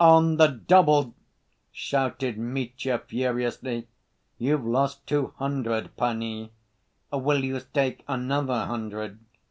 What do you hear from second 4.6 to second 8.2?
lost two hundred, panie. Will you stake